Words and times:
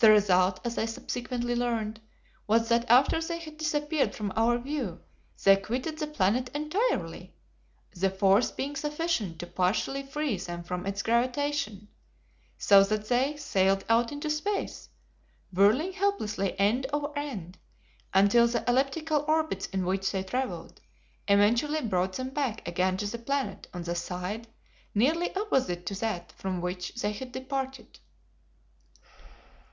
The 0.00 0.10
result, 0.10 0.58
as 0.66 0.78
I 0.78 0.86
subsequently 0.86 1.54
learned, 1.54 2.00
was 2.48 2.68
that 2.70 2.90
after 2.90 3.20
they 3.20 3.38
had 3.38 3.56
disappeared 3.56 4.16
from 4.16 4.32
our 4.34 4.58
view 4.58 5.00
they 5.44 5.54
quitted 5.54 5.98
the 6.00 6.08
planet 6.08 6.50
entirely, 6.52 7.36
the 7.94 8.10
force 8.10 8.50
being 8.50 8.74
sufficient 8.74 9.38
to 9.38 9.46
partially 9.46 10.02
free 10.02 10.38
them 10.38 10.64
from 10.64 10.86
its 10.86 11.04
gravitation, 11.04 11.86
so 12.58 12.82
that 12.82 13.06
they 13.08 13.36
sailed 13.36 13.84
out 13.88 14.10
into 14.10 14.28
space, 14.28 14.88
whirling 15.54 15.92
helplessly 15.92 16.58
end 16.58 16.88
over 16.92 17.16
end, 17.16 17.56
until 18.12 18.48
the 18.48 18.68
elliptical 18.68 19.24
orbits 19.28 19.66
in 19.68 19.84
which 19.86 20.10
they 20.10 20.24
travelled 20.24 20.80
eventually 21.28 21.80
brought 21.80 22.14
them 22.14 22.30
back 22.30 22.66
again 22.66 22.96
to 22.96 23.06
the 23.06 23.18
planet 23.18 23.68
on 23.72 23.84
the 23.84 23.94
side 23.94 24.48
nearly 24.96 25.32
opposite 25.36 25.86
to 25.86 25.94
that 25.94 26.32
from 26.32 26.60
which 26.60 26.92
they 26.96 27.12
had 27.12 27.30
departed. 27.30 28.00